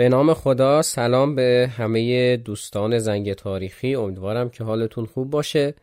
[0.00, 3.94] به نام خدا سلام به همه دوستان زنگ تاریخی.
[3.94, 5.74] امیدوارم که حالتون خوب باشه.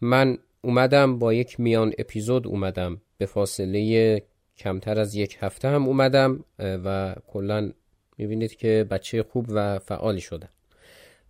[0.00, 3.00] من اومدم با یک میان اپیزود اومدم.
[3.18, 4.22] به فاصله
[4.58, 7.72] کمتر از یک هفته هم اومدم و کلا
[8.18, 10.50] می‌بینید که بچه خوب و فعالی شدم.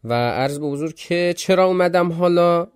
[0.04, 2.68] و عرض به حضور که چرا اومدم حالا؟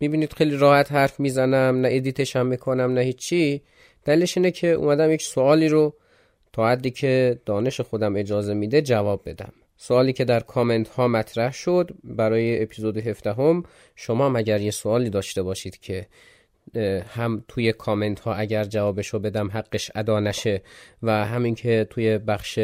[0.00, 3.62] می‌بینید خیلی راحت حرف می‌زنم نه ادیتش هم می‌کنم نه هیچی.
[4.04, 5.94] دلیلش اینه که اومدم یک سوالی رو
[6.58, 9.52] تا حدی که دانش خودم اجازه میده جواب بدم.
[9.76, 13.62] سوالی که در کامنت ها مطرح شد برای اپیزود 17 هم
[13.96, 16.06] شما هم اگر یه سوالی داشته باشید که
[17.08, 20.62] هم توی کامنت ها اگر جوابشو بدم حقش ادا نشه
[21.02, 22.58] و همین که توی بخش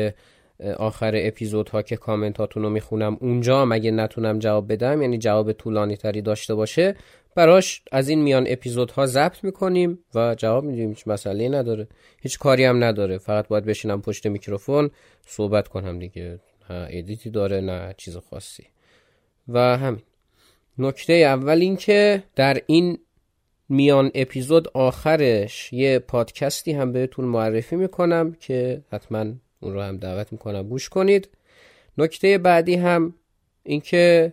[0.77, 5.53] آخر اپیزود ها که کامنت هاتون رو می‌خونم اونجا مگه نتونم جواب بدم؟ یعنی جواب
[5.53, 6.95] طولانی تری داشته باشه
[7.35, 10.89] براش از این میان اپیزودها ضبط می‌کنیم و جواب میدیم.
[10.89, 11.89] هیچ مسئله نداره.
[12.23, 13.19] هیچ کاری هم نداره.
[13.19, 14.91] فقط باید بشینم پشت میکروفون
[15.27, 16.41] صحبت کنم دیگه.
[16.71, 18.67] نه ادیتی داره نه چیز خاصی.
[19.49, 20.03] و همین.
[20.79, 22.99] نکته اول این که در این
[23.69, 29.25] میان اپیزود آخرش یه پادکستی هم بهتون معرفی می‌کنم که حتما
[29.61, 30.69] اون رو هم دعوت می‌کنم.
[30.69, 31.29] گوش کنید.
[31.99, 33.15] نکته بعدی هم
[33.63, 34.33] اینکه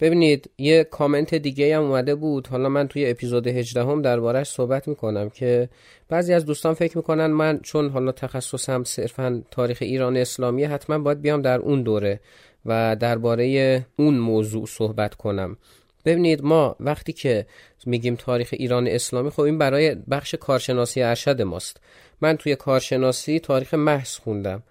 [0.00, 2.46] ببینید یه کامنت دیگه هم اومده بود.
[2.46, 5.68] حالا من توی اپیزود 18 هم دربارهش صحبت می‌کنم که
[6.08, 11.20] بعضی از دوستان فکر می‌کنن من چون حالا تخصصم صرفا تاریخ ایران اسلامی حتما باید
[11.20, 12.20] بیام در اون دوره
[12.66, 15.56] و درباره اون موضوع صحبت کنم.
[16.04, 17.46] ببینید ما وقتی که
[17.86, 21.80] میگیم تاریخ ایران اسلامی خب این برای بخش کارشناسی ارشد ماست.
[22.20, 24.62] من توی کارشناسی تاریخ محض خوندم.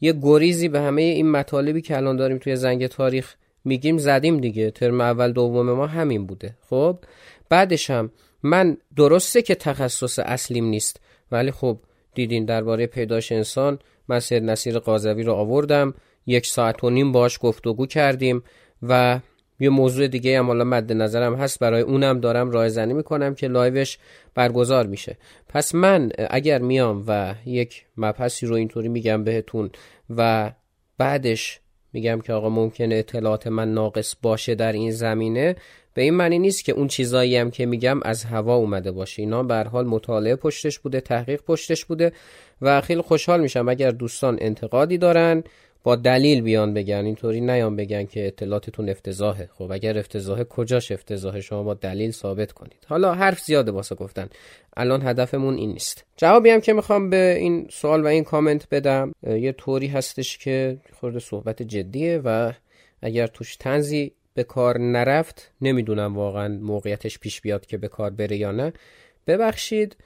[0.00, 3.34] یه گریزی به همه این مطالبی که الان داریم توی زنگ تاریخ
[3.64, 4.70] میگیم زدیم دیگه.
[4.70, 6.56] ترم اول دوم ما همین بوده.
[6.70, 6.98] خب؟
[7.48, 8.10] بعدش هم
[8.42, 11.00] من درسته که تخصص اصلیم نیست
[11.32, 11.78] ولی خب
[12.14, 15.94] دیدین درباره پیداش انسان من سید نصیر قاضوی رو آوردم.
[16.26, 18.42] یک ساعت و نیم باش گفتگو کردیم
[18.82, 19.20] و
[19.60, 23.48] یه موضوع دیگه هم حالا مد نظرم هست برای اونم دارم راه زنی می‌کنم که
[23.48, 23.98] لایوش
[24.34, 25.16] برگزار میشه.
[25.48, 29.70] پس من اگر میام و یک مبحثی رو اینطوری میگم بهتون
[30.16, 30.52] و
[30.98, 31.60] بعدش
[31.94, 35.56] میگم که آقا ممکنه اطلاعات من ناقص باشه در این زمینه.
[35.94, 39.22] به این معنی نیست که اون چیزایی هم که میگم از هوا اومده باشه.
[39.22, 42.12] اینا به حال مطالعه پشتش بوده تحقیق پشتش بوده
[42.62, 45.44] و خیلی خوشحال میشم اگر دوستان انتقادی دارن.
[45.84, 49.48] با دلیل بیان بگن اینطوری نیان بگن که اطلاعاتتون افتضاحه.
[49.52, 52.86] خب اگر افتضاحه کجاش افتضاحه؟ شما با دلیل ثابت کنید.
[52.86, 54.28] حالا حرف زیاده واسه گفتن.
[54.76, 56.04] الان هدفمون این نیست.
[56.16, 60.76] جوابی هم که می‌خوام به این سوال و این کامنت بدم یه طوری هستش که
[60.92, 62.52] خورده صحبت جدیه و
[63.02, 68.36] اگر توش تنزی به کار نرفت نمی‌دونم واقعا موقعیتش پیش بیاد که به کار بره
[68.36, 68.72] یا نه.
[69.26, 69.96] ببخشید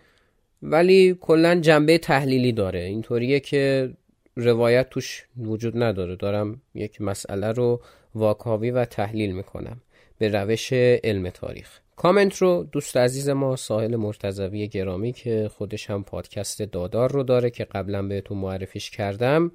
[0.63, 2.81] ولی کلا جنبه تحلیلی داره.
[2.81, 3.91] اینطوریه که
[4.39, 6.17] روایت توش وجود نداره.
[6.17, 7.81] دارم یک مسئله رو
[8.15, 9.81] واکاوی و تحلیل می‌کنم
[10.19, 11.79] به روش علم تاریخ.
[11.97, 17.51] کامنت رو دوست عزیز ما ساحل مرتضوی گرامی که خودش هم پادکست دادار رو داره
[17.51, 19.53] که قبلا بهتون معرفیش کردم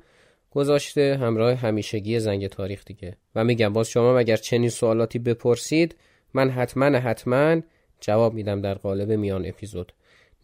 [0.52, 3.18] گذاشته همراه همیشگی زنگ تاریخ دیگه.
[3.36, 5.96] و میگم باز شما اگر چنین سوالاتی بپرسید
[6.34, 7.62] من حتما حتما
[8.00, 9.94] جواب میدم در قالب میان اپیزود.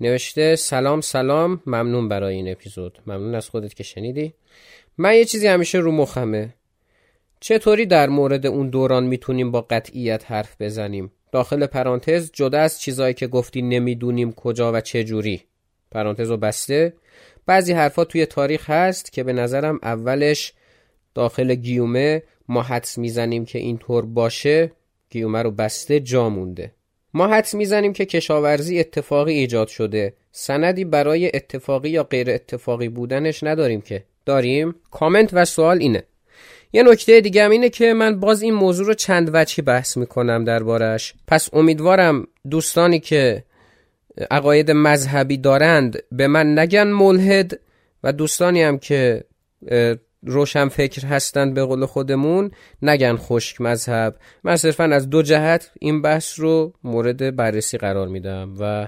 [0.01, 2.99] نوشته سلام سلام ممنون برای این اپیزود.
[3.07, 4.33] ممنون از خودت که شنیدی.
[4.97, 6.53] من یه چیزی همیشه رو مخمه.
[7.39, 13.13] چطوری در مورد اون دوران می‌تونیم با قطعیت حرف بزنیم؟ داخل پرانتز جدا از چیزایی
[13.13, 15.43] که گفتی نمی‌دونیم کجا و چه جوری.
[15.91, 16.93] پرانتز رو بسته.
[17.45, 20.53] بعضی حرفا توی تاریخ هست که به نظرم اولش
[21.15, 24.71] داخل گیومه ما حدس می‌زنیم که اینطور باشه.
[25.09, 26.71] گیومه رو بسته جا مونده.
[27.13, 30.13] ما حدس می‌زنیم که کشاورزی اتفاقی ایجاد شده.
[30.31, 34.03] سندی برای اتفاقی یا غیر اتفاقی بودنش نداریم که.
[34.25, 36.03] داریم؟ کامنت و سوال اینه.
[36.73, 40.45] یه نکته دیگه هم اینه که من باز این موضوع رو چند وچی بحث می‌کنم
[40.45, 43.43] دربارش پس امیدوارم دوستانی که
[44.31, 47.59] عقاید مذهبی دارند به من نگن ملحد
[48.03, 49.23] و دوستانی هم که
[50.23, 52.51] روشن فکر هستند به قول خودمون
[52.81, 54.15] نگن خشک مذهب.
[54.43, 58.87] من صرفا از دو جهت این بحث رو مورد بررسی قرار میدم و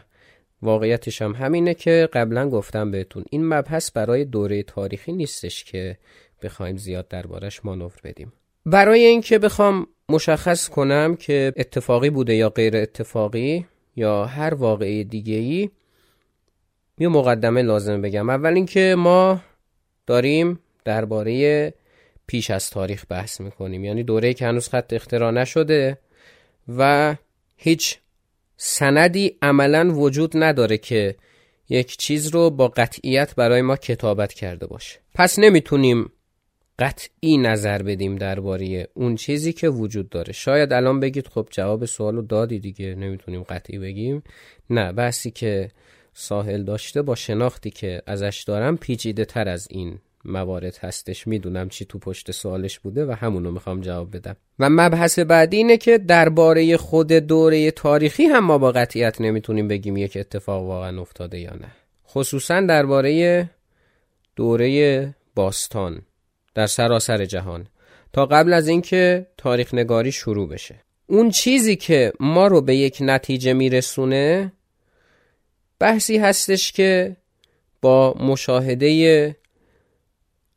[0.62, 5.98] واقعیتش هم همینه که قبلا گفتم بهتون این مبحث برای دوره تاریخی نیستش که
[6.44, 8.34] بخوایم زیاد دربارش مانور بدیم.
[8.66, 15.36] برای اینکه بخوام مشخص کنم که اتفاقی بوده یا غیر اتفاقی یا هر واقعی دیگه
[15.36, 15.70] ای
[17.00, 18.30] یه مقدمه لازم بگم.
[18.30, 19.42] اول اینکه ما
[20.08, 21.74] داریم درباره
[22.28, 23.86] پیش از تاریخ بحث می‌کنیم.
[23.86, 25.98] یعنی دوره که هنوز خط اختراع نشده
[26.78, 27.16] و
[27.56, 27.98] هیچ
[28.58, 31.16] سندی عملا وجود نداره که
[31.70, 35.00] یک چیز رو با قطعیت برای ما کتابت کرده باشه.
[35.14, 36.12] پس نمی‌تونیم
[36.80, 40.34] قطعی نظر بدیم درباره اون چیزی که وجود داره.
[40.34, 44.24] شاید الان بگید خب جواب سوال رو دادی دیگه نمی‌تونیم قطعی بگیم.
[44.70, 45.72] نه بحثی که
[46.14, 51.28] ساحل داشته با شناختی که ازش دارم پیچیده تر از این موارد هستش.
[51.28, 54.36] می‌دونم چی تو پشت سوالش بوده و همونو می‌خوام جواب بدم.
[54.60, 59.98] و مبحث بعدی اینه که درباره خود دوره تاریخی هم ما با قطعیت نمی‌تونیم بگیم
[59.98, 61.72] یک اتفاق واقعا افتاده یا نه.
[62.08, 63.50] خصوصا درباره
[64.36, 66.02] دوره باستان
[66.56, 67.68] در سراسر جهان.
[68.14, 70.76] تا قبل از اینکه تاریخ نگاری شروع بشه.
[71.08, 74.52] اون چیزی که ما رو به یک نتیجه میرسونه
[75.80, 77.16] بحثی هستش که
[77.82, 79.36] با مشاهده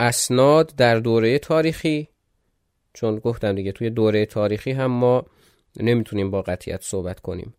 [0.01, 2.09] اسناد در دوره تاریخی
[2.93, 5.27] چون گفتم دیگه توی دوره تاریخی هم ما
[5.81, 7.55] نمی‌تونیم با قطیت صحبت کنیم.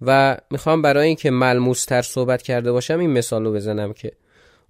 [0.00, 4.12] و می‌خوام برای اینکه ملموستر صحبت کرده باشم این مثال رو بزنم که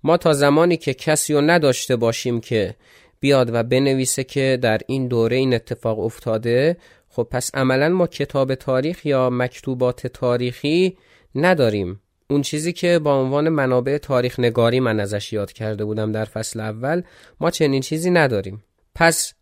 [0.04, 2.74] ما تا زمانی که کسی رو نداشته باشیم که
[3.20, 6.76] بیاد و بنویسه که در این دوره این اتفاق افتاده
[7.08, 10.96] خب پس عملا ما کتاب تاریخ یا مکتوبات تاریخی
[11.34, 12.00] نداریم.
[12.30, 16.60] اون چیزی که با عنوان منابع تاریخ نگاری من ازش یاد کرده بودم در فصل
[16.60, 17.02] اول
[17.40, 18.64] ما چنین چیزی نداریم.
[18.94, 19.34] پس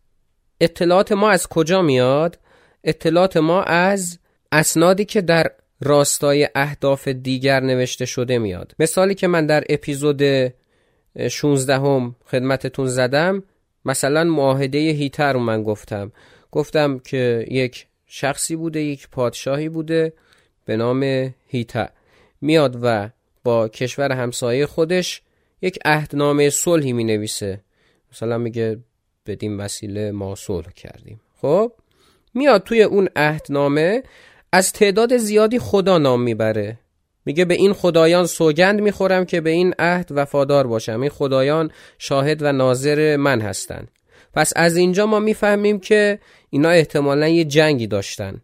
[0.61, 2.39] اطلاعات ما از کجا میاد؟
[2.83, 4.19] اطلاعات ما از
[4.51, 5.51] اسنادی که در
[5.81, 8.75] راستای اهداف دیگر نوشته شده میاد.
[8.79, 10.21] مثالی که من در اپیزود
[11.29, 13.43] 16 هم خدمتتون زدم
[13.85, 16.11] مثلا معاهده هیتر رو من گفتم.
[16.51, 20.13] گفتم که یک شخصی بوده یک پادشاهی بوده
[20.65, 21.89] به نام هیتر
[22.41, 23.09] میاد و
[23.43, 25.21] با کشور همسایه خودش
[25.61, 27.61] یک عهدنامه صلحی می نویسه
[28.11, 28.79] مثلا میگه
[29.25, 31.21] بدین وسیله ما صلح کردیم.
[31.41, 31.71] خب
[32.33, 34.03] میاد توی اون عهدنامه
[34.51, 36.79] از تعداد زیادی خدا نام می‌بره.
[37.25, 41.01] میگه به این خدایان سوگند می‌خورم که به این عهد وفادار باشم.
[41.01, 43.91] این خدایان شاهد و ناظر من هستند
[44.33, 48.41] پس از اینجا ما می‌فهمیم که اینا احتمالا یه جنگی داشتن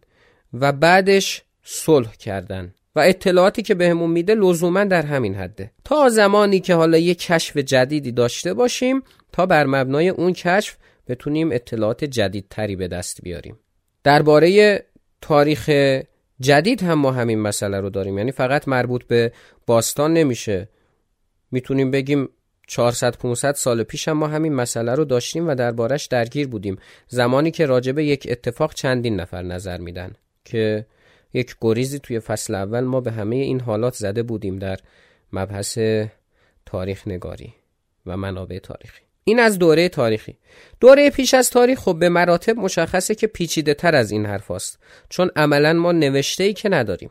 [0.52, 2.74] و بعدش صلح کردن.
[2.96, 5.70] و اطلاعاتی که بهمون میده لزوما در همین حده.
[5.84, 10.76] تا زمانی که حالا یه کشف جدیدی داشته باشیم تا بر مبنای اون کشف
[11.08, 13.58] بتونیم اطلاعات جدیدتری به دست بیاریم.
[14.04, 14.82] درباره
[15.20, 15.70] تاریخ
[16.40, 18.18] جدید هم ما همین مسئله رو داریم.
[18.18, 19.32] یعنی فقط مربوط به
[19.66, 20.68] باستان نمیشه.
[21.50, 22.28] می‌تونیم بگیم
[22.66, 26.76] 400 500 سال پیش هم ما همین مسئله رو داشتیم و دربارش درگیر بودیم.
[27.08, 30.12] زمانی که راجب یک اتفاق چندین نفر نظر میدن
[30.44, 30.86] که
[31.34, 34.78] یک گریزی توی فصل اول ما به همه این حالات زده بودیم در
[35.32, 35.78] مبحث
[36.66, 37.54] تاریخ نگاری
[38.06, 39.02] و منابع تاریخی.
[39.24, 40.38] این از دوره تاریخی.
[40.80, 44.78] دوره پیش از تاریخ خب به مراتب مشخصه که پیچیده تر از این حرف هست.
[45.08, 47.10] چون عملا ما نوشته ای که نداریم.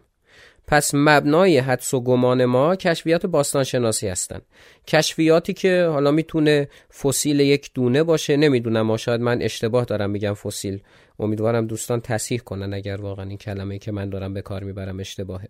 [0.74, 4.42] پس مبنای حدس و گمان ما کشفیات باستان شناسی هستن
[4.88, 6.68] کشفیاتی که حالا می‌تونه
[7.02, 10.80] فسیل یک دونه باشه نمی‌دونم ما شاید من اشتباه دارم میگم فسیل.
[11.20, 15.48] امیدوارم دوستان تصحیح کنن اگر واقعا این کلمه که من دارم به کار می‌برم اشتباهه.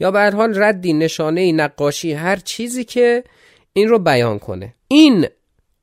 [0.00, 3.24] یا به هر حال ردی نشانه نقاشی هر چیزی که
[3.72, 4.74] این رو بیان کنه.
[4.88, 5.26] این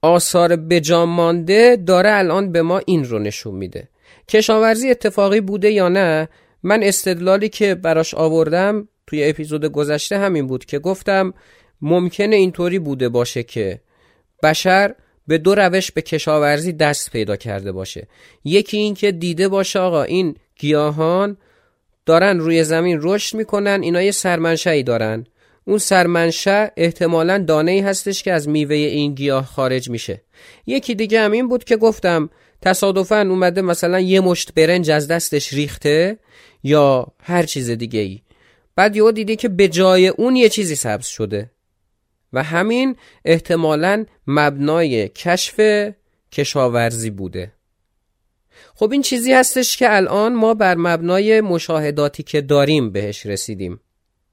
[0.01, 3.87] آثار بجام مانده داره الان به ما این رو نشون میده.
[4.27, 6.27] کشاورزی اتفاقی بوده یا نه؟
[6.63, 11.33] من استدلالی که براش آوردم توی اپیزود گذشته همین بود که گفتم
[11.81, 13.81] ممکنه اینطوری بوده باشه که
[14.43, 14.95] بشر
[15.27, 18.07] به دو روش به کشاورزی دست پیدا کرده باشه.
[18.43, 21.37] یکی این که دیده باشه آقا این گیاهان
[22.05, 25.25] دارن روی زمین رشد می‌کنن اینا یه سرمنشهی دارن.
[25.65, 30.21] اون سرمنشه احتمالا دانه ای هستش که از میوه این گیاه خارج میشه.
[30.65, 32.29] یکی دیگه هم این بود که گفتم
[32.61, 36.17] تصادفا اومده مثلا یه مشت برنج از دستش ریخته.
[36.63, 38.21] یا هر چیز دیگه ای
[38.75, 41.51] بعد یهو دیدی که به جای اون یه چیزی سبز شده.
[42.33, 45.59] و همین احتمالا مبنای کشف
[46.31, 47.51] کشاورزی بوده.
[48.75, 53.79] خب این چیزی هستش که الان ما بر مبنای مشاهداتی که داریم بهش رسیدیم.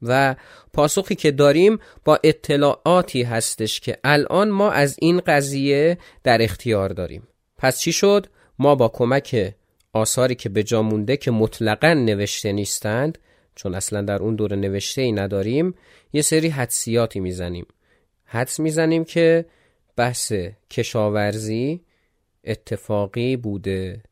[0.03, 0.35] و
[0.73, 7.29] پاسخی که داریم با اطلاعاتی هستش که الان ما از این قضیه در اختیار داریم.
[7.59, 8.27] پس چی شد؟
[8.59, 9.55] ما با کمک
[9.93, 13.19] آثاری که به جا مونده که مطلقا نوشته نیستند
[13.55, 15.75] چون اصلا در اون دور نوشته ای نداریم
[16.13, 17.67] یه سری حدسیاتی می‌زنیم.
[18.25, 19.47] حدس می‌زنیم که
[19.97, 20.33] بحث
[20.71, 21.81] کشاورزی
[22.45, 24.03] اتفاقی بوده.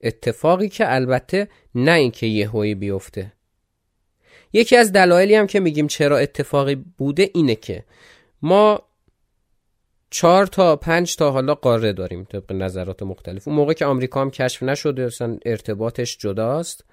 [0.00, 3.32] اتفاقی که البته نه اینکه یهویی بیفته.
[4.52, 7.84] یکی از دلایلی هم که میگیم چرا اتفاقی بوده اینه که
[8.42, 8.87] ما
[10.10, 13.48] چهار تا پنج تا حالا قاره داریم طبق نظرات مختلف.
[13.48, 16.84] اون موقع که آمریکا هم کشف نشده اصلا ارتباطش جداست.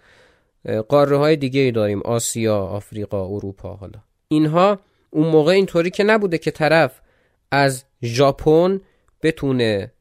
[0.87, 3.99] قاره های دیگه ای داریم آسیا آفریقا اروپا حالا.
[4.27, 4.79] اینها
[5.09, 7.01] اون موقع اینطوری که نبوده که طرف
[7.51, 8.81] از ژاپن
[9.23, 9.91] بتونه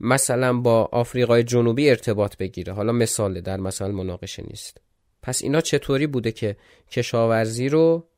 [0.00, 2.72] مثلا با آفریقای جنوبی ارتباط بگیره.
[2.72, 4.80] حالا مثاله در مثال مناقشه نیست.
[5.22, 6.56] پس اینا چطوری بوده که
[6.90, 8.08] کشاورزی رو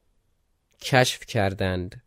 [0.83, 2.03] کشف کردند؟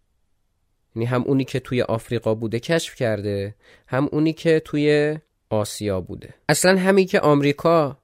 [0.95, 3.55] یعنی هم اونی که توی آفریقا بوده کشف کرده
[3.88, 5.17] هم اونی که توی
[5.50, 6.33] آسیا بوده.
[6.50, 7.98] اصلا همین که آمریکا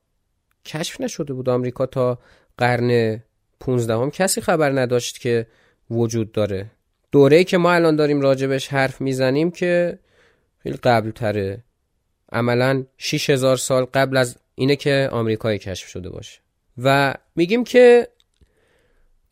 [0.65, 1.49] کشف نشده بود.
[1.49, 2.19] آمریکا تا
[2.57, 3.19] قرن
[3.59, 5.47] 15 هم کسی خبر نداشت که
[5.91, 6.71] وجود داره.
[7.11, 9.99] دوره که ما الان داریم راجبش حرف می‌زنیم که
[10.63, 11.63] خیلی قبل تره
[12.31, 16.39] عملا 6000 سال قبل از اینه که آمریکایی کشف شده باشه.
[16.77, 18.07] و میگیم که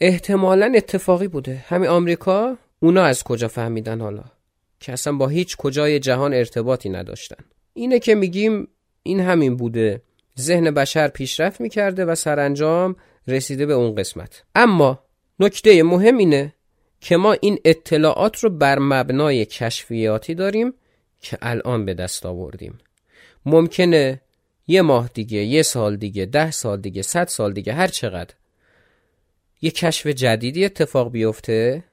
[0.01, 1.65] احتمالا اتفاقی بوده.
[1.67, 4.24] همین آمریکا اونا از کجا فهمیدن حالا؟
[4.80, 7.46] که اصلا با هیچ کجای جهان ارتباطی نداشتن.
[7.74, 8.68] اینه که میگیم
[9.04, 10.01] این همین بوده.
[10.39, 12.96] ذهن بشر پیشرفت می‌کرده و سرانجام
[13.27, 14.44] رسیده به اون قسمت.
[14.56, 15.00] اما
[15.39, 16.54] نکته مهم اینه
[17.01, 20.74] که ما این اطلاعات رو بر مبنای کشفیاتی داریم
[21.22, 22.77] که الان به دست آوردیم.
[23.46, 24.22] ممکنه
[24.68, 28.34] یه ماه دیگه یه سال دیگه ده سال دیگه صد سال دیگه هر چقدر
[29.62, 31.84] یه کشف جدیدی اتفاق بیفته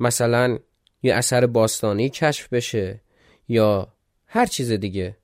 [0.00, 0.58] مثلا
[1.02, 3.00] یه اثر باستانی کشف بشه
[3.48, 3.88] یا
[4.26, 5.16] هر چیز دیگه.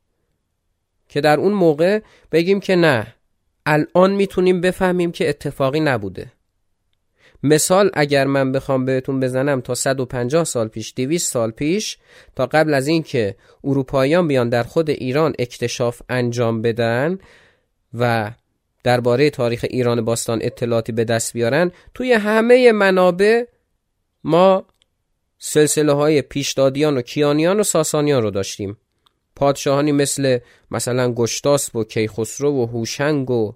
[1.08, 2.00] که در اون موقع
[2.32, 3.14] بگیم که نه
[3.66, 6.32] الان می‌تونیم بفهمیم که اتفاقی نبوده.
[7.42, 11.98] مثال اگر من بخوام بهتون بزنم تا 150 سال پیش 200 سال پیش
[12.36, 17.18] تا قبل از اینکه اروپاییان بیان در خود ایران اکتشاف انجام بدن
[17.94, 18.30] و
[18.84, 23.44] درباره تاریخ ایران باستان اطلاعاتی به دست بیارن توی همه منابع
[24.24, 24.64] ما
[25.38, 28.76] سلسله های پیشدادیان و کیانیان و ساسانیان رو داشتیم.
[29.36, 30.38] پادشاهانی مثل
[30.70, 33.52] مثلا گشتاسب و کیخسرو و هوشنگ و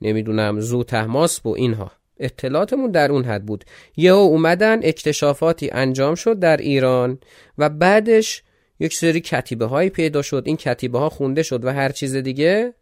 [0.00, 1.92] نمی‌دونم زو تحماسب و اینها.
[2.20, 3.64] اطلاعاتمون در اون حد بود.
[3.96, 7.18] یهو اومدن اکتشافاتی انجام شد در ایران
[7.58, 8.42] و بعدش
[8.80, 10.42] یک سری کتیبه هایی پیدا شد.
[10.46, 12.74] این کتیبه ها خونده شد و هر چیز دیگه.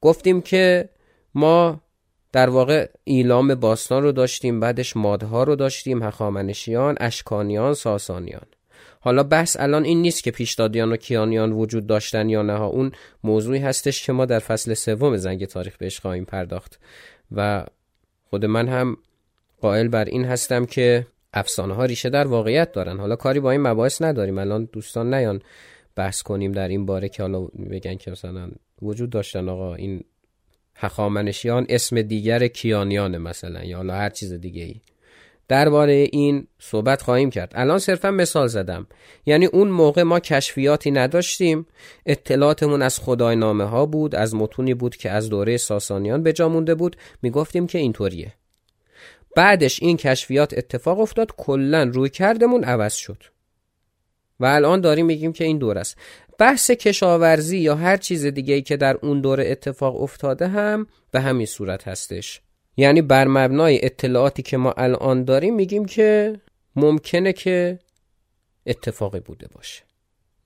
[0.00, 0.88] گفتیم که
[1.34, 1.80] ما
[2.32, 8.46] در واقع ایلام باستان رو داشتیم بعدش مادها رو داشتیم هخامنشیان اشکانیان ساسانیان.
[9.00, 12.62] حالا بحث الان این نیست که پیشدادیان و کیانیان وجود داشتن یا نه.
[12.62, 12.92] اون
[13.24, 16.80] موضوعی هستش که ما در فصل سوم زنگ تاریخ بهش خواهیم پرداخت.
[17.32, 17.64] و
[18.30, 18.96] خود من هم
[19.60, 22.98] قائل بر این هستم که افسانه ها ریشه در واقعیت دارن.
[22.98, 24.38] حالا کاری با این مباحث نداریم.
[24.38, 25.42] الان دوستان نیان
[25.96, 28.50] بحث کنیم در این باره که حالا بگن که مثلا
[28.82, 29.48] وجود داشتن.
[29.48, 30.04] آقا این
[30.80, 34.80] هخامنشیان اسم دیگر کیانیان مثلا یا حالا هر چیز دیگه ای
[35.48, 37.52] درباره این صحبت خواهیم کرد.
[37.54, 38.86] الان صرفا مثال زدم.
[39.26, 41.66] یعنی اون موقع ما کشفیاتی نداشتیم.
[42.06, 46.48] اطلاعاتمون از خدای نامه ها بود از متونی بود که از دوره ساسانیان به جا
[46.48, 46.96] مونده بود.
[47.22, 48.32] می‌گفتیم که اینطوریه.
[49.36, 51.32] بعدش این کشفیات اتفاق افتاد.
[51.36, 53.22] کلا روی کردمون عوض شد.
[54.40, 55.96] و الان داریم میگیم که این دور است.
[56.38, 61.46] بحث کشاورزی یا هر چیز دیگه که در اون دوره اتفاق افتاده هم به همین
[61.46, 62.40] صورت هستش.
[62.76, 66.40] یعنی بر مبنای اطلاعاتی که ما الان داریم میگیم که
[66.76, 67.78] ممکنه که
[68.66, 69.82] اتفاقی بوده باشه.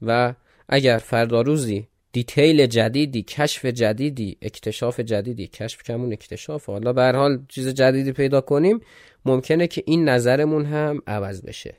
[0.02, 0.34] و
[0.68, 7.44] اگر فردا روزی دیتیل جدیدی کشف جدیدی اکتشاف جدیدی کشف کمون اکتشاف حالا به حال
[7.48, 8.80] چیز جدیدی پیدا کنیم
[9.24, 11.74] ممکنه که این نظرمون هم عوض بشه.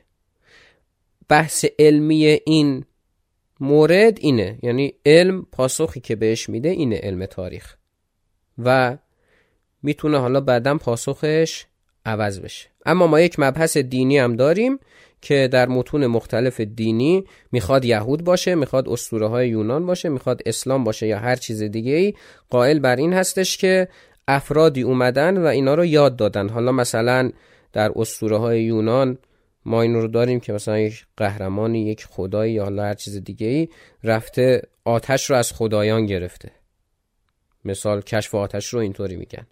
[1.28, 2.84] بحث علمی این
[3.60, 7.76] مورد اینه یعنی علم پاسخی که بهش میده اینه علم تاریخ.
[8.58, 8.98] و
[9.82, 11.66] می‌تونه حالا بعدا پاسخش
[12.06, 12.68] عوض بشه.
[12.86, 14.78] اما ما یک مبحث دینی هم داریم
[15.20, 20.84] که در متون مختلف دینی می‌خواد یهود باشه می‌خواد اسطوره های یونان باشه می‌خواد اسلام
[20.84, 22.14] باشه یا هر چیز دیگه ای
[22.50, 23.88] قائل بر این هستش که
[24.28, 26.48] افرادی اومدن و اینا رو یاد دادن.
[26.48, 27.30] حالا مثلا
[27.72, 29.18] در اسطوره های یونان
[29.64, 33.68] ما این رو داریم که مثلا یک قهرمانی یک خدایی یا هر چیز دیگه ای
[34.04, 36.52] رفته آتش رو از خدایان گرفته.
[37.64, 39.46] مثال کشف آتش رو اینطوری میگن.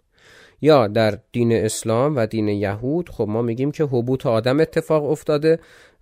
[0.61, 5.59] یا در دین اسلام و دین یهود خب ما میگیم که حبوط آدم اتفاق افتاده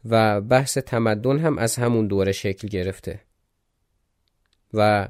[0.10, 3.20] و بحث تمدن هم از همون دوره شکل گرفته.
[4.74, 5.08] و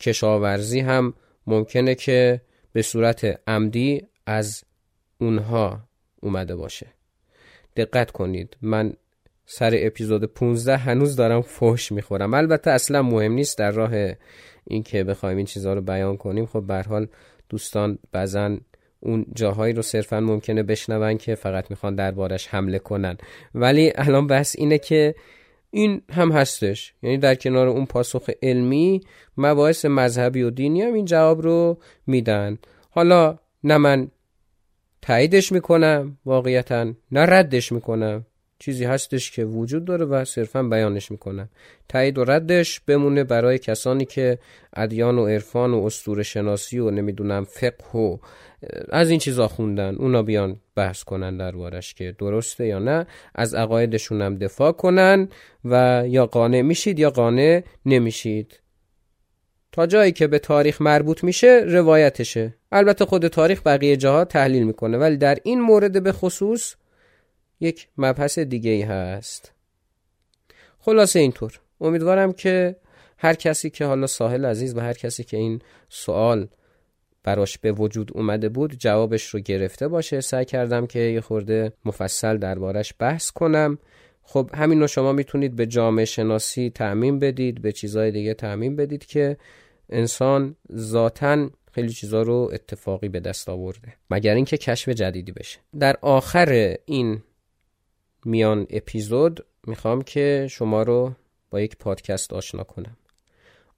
[0.00, 1.14] کشاورزی هم
[1.46, 2.40] ممکنه که
[2.72, 4.64] به صورت عمدی از
[5.18, 5.80] اونها
[6.20, 6.95] اومده باشه.
[7.76, 8.56] دقت کنید.
[8.62, 8.92] من
[9.46, 12.34] سر اپیزود 15 هنوز دارم فوش می‌خورم.
[12.34, 13.92] البته اصلا مهم نیست در راه
[14.64, 16.46] اینکه بخوایم این چیزها رو بیان کنیم.
[16.46, 17.06] خب به حال
[17.48, 18.56] دوستان بعضا
[19.00, 23.16] اون جاهایی رو صرفا ممکنه بشنون که فقط می‌خوان دربارش حمله کنن.
[23.54, 25.14] ولی الان بحث اینه که
[25.70, 26.94] این هم هستش.
[27.02, 29.00] یعنی در کنار اون پاسخ علمی
[29.36, 32.58] مباحث مذهبی و دینی هم این جواب رو میدن.
[32.90, 34.10] حالا نه من
[35.06, 38.26] تاییدش می‌کنم واقعیتا نه ردش می‌کنم.
[38.58, 41.48] چیزی هستش که وجود داره و صرفا بیانش می‌کنم.
[41.88, 44.38] تایید و ردش بمونه برای کسانی که
[44.76, 48.18] ادیان و عرفان و اسطوره شناسی و نمی‌دونم فقه و
[48.88, 49.94] از این چیزا خوندن.
[49.94, 53.06] اونا بیان بحث کنن دربارش که درسته یا نه.
[53.34, 55.28] از عقایدشون هم دفاع کنن
[55.64, 58.60] و یا قانع میشید یا قانع نمیشید.
[59.76, 62.54] تا جایی که به تاریخ مربوط میشه روایتشه.
[62.72, 66.74] البته خود تاریخ بقیه جاها تحلیل می‌کنه ولی در این مورد به خصوص
[67.60, 69.52] یک مبحث دیگه ای هست.
[70.78, 71.60] خلاصه اینطور.
[71.80, 72.76] امیدوارم که
[73.18, 76.48] هر کسی که حالا ساحل عزیز و هر کسی که این سوال
[77.22, 80.20] براش به وجود اومده بود جوابش رو گرفته باشه.
[80.20, 83.78] سعی کردم که یه خورده مفصل دربارش بحث کنم.
[84.22, 89.06] خب همین رو شما می‌تونید به جامعه شناسی تعمین بدید به چیزهای دیگه تعمین بدید
[89.06, 89.36] که
[89.90, 95.58] انسان ذاتا خیلی چیزا رو اتفاقی به دست آورده مگر اینکه کشف جدیدی بشه.
[95.78, 97.22] در آخر این
[98.24, 101.12] میان اپیزود می‌خوام که شما رو
[101.50, 102.96] با یک پادکست آشنا کنم.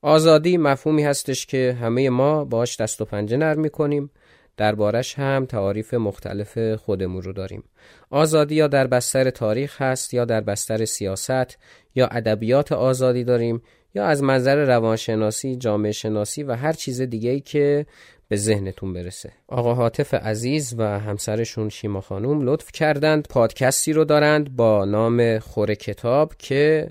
[0.03, 4.11] آزادی مفهومی هستش که همه ما باش دست و پنجه نرم می‌کنیم.
[4.57, 7.65] دربارش هم تعاریف مختلف خودمون رو داریم.
[8.11, 11.59] آزادی یا در بستر تاریخ هست یا در بستر سیاست
[11.95, 13.63] یا ادبیات آزادی داریم
[13.95, 17.87] یا از منظر روانشناسی، جامعه شناسی و هر چیز دیگه ای که
[18.29, 19.33] به ذهنتون برسه.
[19.49, 25.77] آقا حاطف عزیز و همسرشون شیما خانوم لطف کردند پادکستی رو دارند با نام خوره
[25.77, 26.91] کتاب که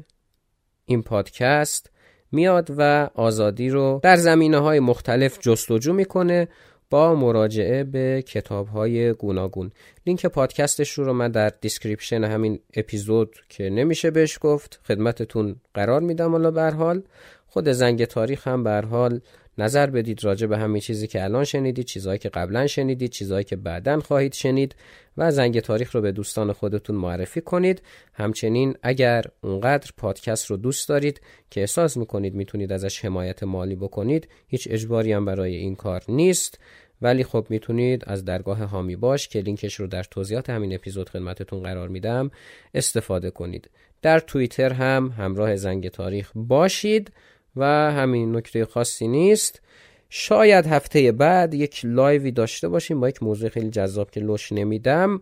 [0.85, 1.91] این پادکست
[2.31, 6.47] میاد و آزادی رو در زمینه های مختلف جستجو می‌کنه.
[6.89, 9.71] با مراجعه به کتاب های گوناگون.
[10.05, 16.31] لینک پادکستش رو, من در description همین اپیزود که نمیشه بهش گفت خدمتتون قرار میدم
[16.31, 17.03] حالا به حال.
[17.47, 19.21] خود زنگ تاریخ هم به حال
[19.57, 23.55] نظر بدید راجع به همین چیزی که الان شنیدید چیزهایی که قبلا شنیدید چیزهایی که
[23.55, 24.75] بعدا خواهید شنید
[25.17, 27.81] و زنگ تاریخ رو به دوستان خودتون معرفی کنید.
[28.13, 34.27] همچنین اگر اونقدر پادکست رو دوست دارید که احساس می‌کنید می‌تونید ازش حمایت مالی بکنید
[34.47, 36.59] هیچ اجباری هم برای این کار نیست.
[37.01, 41.63] ولی خب می‌تونید از درگاه هامی باش که لینکش رو در توضیحات همین اپیزود خدمتتون
[41.63, 42.31] قرار میدم
[42.73, 43.69] استفاده کنید.
[44.01, 47.11] در توییتر هم همراه زنگ تاریخ باشید.
[47.57, 49.61] و همین نکته خاصی نیست.
[50.09, 55.21] شاید هفته بعد یک لایوی داشته باشیم با یک موضوع خیلی جذاب که لوش نمیدم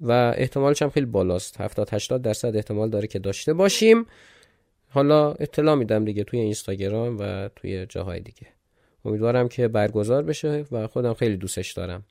[0.00, 1.60] و احتمالش هم خیلی بالاست.
[1.60, 4.06] 70 80 درصد احتمال داره که داشته باشیم.
[4.88, 8.46] حالا اطلاع میدم دیگه توی اینستاگرام و توی جاهای دیگه.
[9.04, 12.04] امیدوارم که برگزار بشه و خودم خیلی دوستش دارم.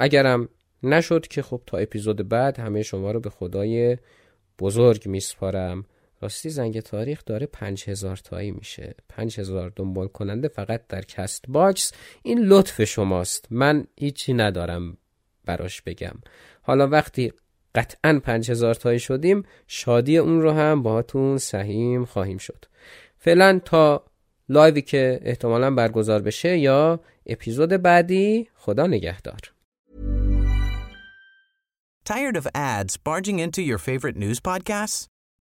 [0.00, 0.48] اگرم
[0.82, 3.98] نشد که خب تا اپیزود بعد همه شما رو به خدای
[4.58, 5.84] بزرگ میسپارم.
[6.22, 8.94] راستی زنگ تاریخ داره پنج هزار تایی میشه.
[9.08, 11.92] پنج هزار دنبال کننده فقط در Castbox.
[12.22, 13.46] این لطف شماست.
[13.50, 14.96] من هیچی ندارم
[15.44, 16.14] براش بگم.
[16.62, 17.32] حالا وقتی
[17.74, 22.64] قطعا 5000 تایی شدیم شادی اون رو هم باهاتون سهیم خواهیم شد.
[23.18, 24.04] فعلا تا
[24.48, 29.52] لایوی که احتمالا برگزار بشه یا اپیزود بعدی خدا نگهدار.
[32.04, 35.11] Tired of ads barging into your favorite news podcasts?